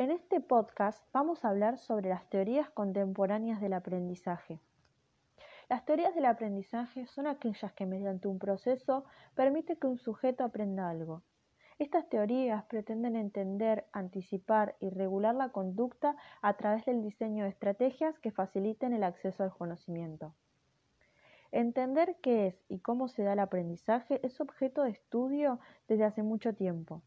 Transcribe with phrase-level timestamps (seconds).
[0.00, 4.60] En este podcast vamos a hablar sobre las teorías contemporáneas del aprendizaje.
[5.68, 10.88] Las teorías del aprendizaje son aquellas que mediante un proceso permiten que un sujeto aprenda
[10.88, 11.24] algo.
[11.80, 18.16] Estas teorías pretenden entender, anticipar y regular la conducta a través del diseño de estrategias
[18.20, 20.32] que faciliten el acceso al conocimiento.
[21.50, 25.58] Entender qué es y cómo se da el aprendizaje es objeto de estudio
[25.88, 27.02] desde hace mucho tiempo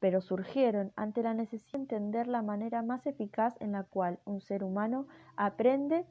[0.00, 4.40] pero surgieron ante la necesidad de entender la manera más eficaz en la cual un
[4.40, 5.06] ser humano
[5.36, 6.06] aprende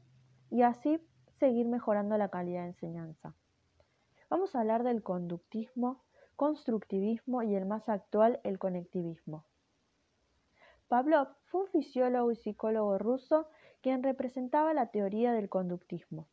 [0.50, 1.04] y así
[1.40, 3.34] seguir mejorando la calidad de enseñanza.
[4.30, 6.04] Vamos a hablar del conductismo,
[6.36, 9.46] constructivismo y el más actual, el conectivismo.
[10.88, 13.48] Pavlov fue un fisiólogo y psicólogo ruso
[13.82, 16.28] quien representaba la teoría del conductismo.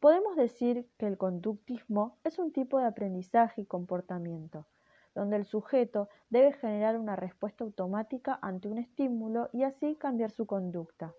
[0.00, 4.66] Podemos decir que el conductismo es un tipo de aprendizaje y comportamiento,
[5.14, 10.46] donde el sujeto debe generar una respuesta automática ante un estímulo y así cambiar su
[10.46, 11.14] conducta.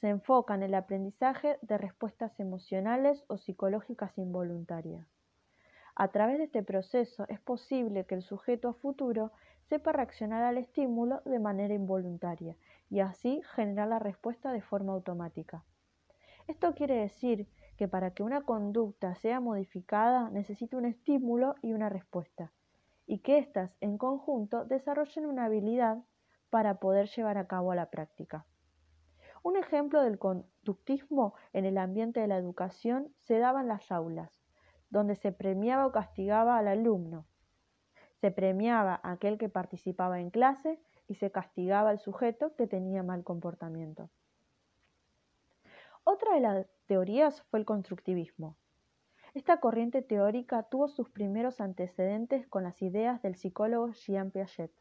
[0.00, 5.06] Se enfoca en el aprendizaje de respuestas emocionales o psicológicas involuntarias.
[5.94, 9.32] A través de este proceso es posible que el sujeto a futuro
[9.68, 12.56] sepa reaccionar al estímulo de manera involuntaria
[12.88, 15.64] y así generar la respuesta de forma automática.
[16.48, 21.88] Esto quiere decir que para que una conducta sea modificada necesita un estímulo y una
[21.88, 22.52] respuesta
[23.10, 25.98] y que éstas en conjunto desarrollen una habilidad
[26.48, 28.46] para poder llevar a cabo la práctica.
[29.42, 34.30] Un ejemplo del conductismo en el ambiente de la educación se daba en las aulas,
[34.90, 37.26] donde se premiaba o castigaba al alumno.
[38.20, 43.02] Se premiaba a aquel que participaba en clase y se castigaba al sujeto que tenía
[43.02, 44.08] mal comportamiento.
[46.04, 48.56] Otra de las teorías fue el constructivismo,
[49.34, 54.72] esta corriente teórica tuvo sus primeros antecedentes con las ideas del psicólogo Jean Piaget.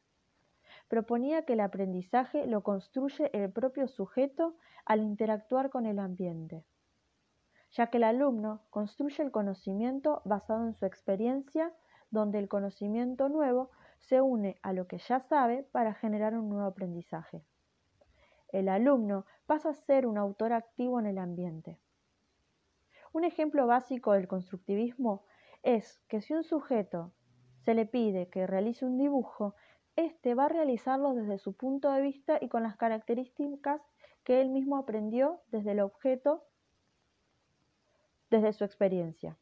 [0.88, 4.55] Proponía que el aprendizaje lo construye el propio sujeto
[4.86, 6.66] al interactuar con el ambiente,
[7.72, 11.71] ya que el alumno construye el conocimiento basado en su experiencia,
[12.10, 16.66] donde el conocimiento nuevo se une a lo que ya sabe para generar un nuevo
[16.66, 17.43] aprendizaje.
[18.52, 21.77] El alumno pasa a ser un autor activo en el ambiente.
[23.11, 25.23] Un ejemplo básico del constructivismo
[25.64, 27.11] es que si un sujeto
[27.65, 29.55] se le pide que realice un dibujo,
[29.95, 33.81] éste va a realizarlo desde su punto de vista y con las características
[34.23, 36.45] que él mismo aprendió desde el objeto,
[38.30, 39.37] desde su experiencia.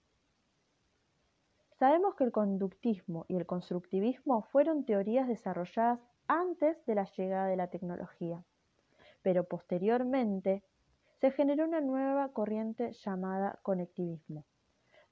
[1.77, 7.55] Sabemos que el conductismo y el constructivismo fueron teorías desarrolladas antes de la llegada de
[7.55, 8.43] la tecnología,
[9.21, 10.63] pero posteriormente
[11.19, 14.45] se generó una nueva corriente llamada conectivismo,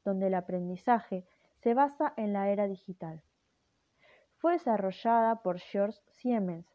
[0.03, 1.25] donde el aprendizaje
[1.61, 3.23] se basa en la era digital.
[4.37, 6.67] Fue desarrollada por George Siemens,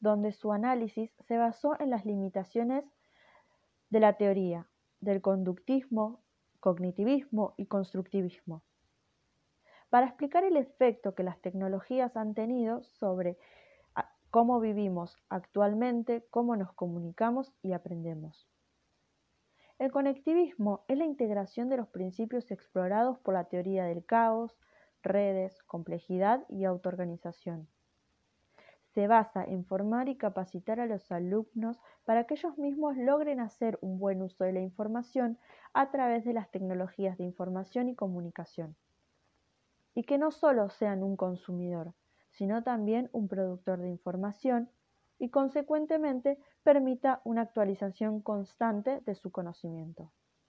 [0.00, 2.84] donde su análisis se basó en las limitaciones
[3.90, 4.66] de la teoría
[5.00, 6.20] del conductismo,
[6.60, 8.62] cognitivismo y constructivismo,
[9.90, 13.36] para explicar el efecto que las tecnologías han tenido sobre
[13.94, 18.49] ah, cómo vivimos actualmente, cómo nos comunicamos y aprendemos.
[19.80, 24.58] El conectivismo es la integración de los principios explorados por la teoría del caos,
[25.02, 27.66] redes, complejidad y autoorganización.
[28.92, 33.78] Se basa en formar y capacitar a los alumnos para que ellos mismos logren hacer
[33.80, 35.38] un buen uso de la información
[35.72, 38.76] a través de las tecnologías de información y comunicación.
[39.94, 41.94] Y que no solo sean un consumidor,
[42.32, 44.68] sino también un productor de información
[45.20, 50.10] y consecuentemente permita una actualización constante de su conocimiento.